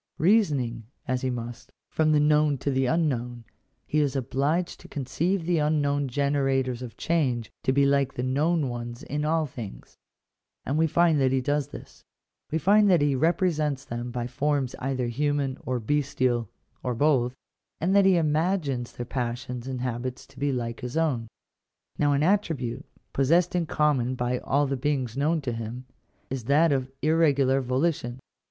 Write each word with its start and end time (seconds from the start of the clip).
Seasoning, 0.19 0.87
as 1.07 1.21
he 1.21 1.29
must, 1.29 1.71
from 1.87 2.11
the 2.11 2.19
known 2.19 2.57
to 2.57 2.71
the 2.71 2.87
unknown, 2.87 3.43
he 3.85 3.99
is 3.99 4.15
obliged 4.15 4.79
to 4.79 4.87
conceive 4.87 5.45
the 5.45 5.59
unknown 5.59 6.07
generators 6.07 6.81
of 6.81 6.97
change 6.97 7.51
to 7.61 7.71
be 7.71 7.85
like 7.85 8.15
the 8.15 8.23
known 8.23 8.67
ones 8.67 9.03
in 9.03 9.23
all 9.25 9.45
things: 9.45 9.99
and 10.65 10.79
we 10.79 10.87
find 10.87 11.21
that 11.21 11.31
he 11.31 11.39
does 11.39 11.67
this; 11.67 12.03
we 12.49 12.57
find 12.57 12.89
that 12.89 13.03
he 13.03 13.13
represents 13.13 13.85
them 13.85 14.09
by 14.09 14.25
forms 14.25 14.73
either 14.79 15.05
human, 15.05 15.55
or 15.67 15.79
bestial, 15.79 16.49
or 16.81 16.95
both, 16.95 17.35
and 17.79 17.95
that 17.95 18.03
he 18.05 18.17
imagines 18.17 18.93
their 18.93 19.05
passions 19.05 19.67
and 19.67 19.81
habits 19.81 20.25
to 20.25 20.39
be 20.39 20.51
like 20.51 20.79
his 20.79 20.97
own. 20.97 21.27
Now 21.99 22.13
an 22.13 22.23
attribute, 22.23 22.87
possessed 23.13 23.53
in 23.53 23.67
common 23.67 24.15
by 24.15 24.39
all 24.39 24.65
the 24.65 24.75
beings 24.77 25.15
known 25.15 25.41
to 25.41 25.51
him, 25.51 25.85
is 26.31 26.45
that 26.45 26.71
of 26.71 26.89
irregular 27.03 27.61
volition. 27.61 28.19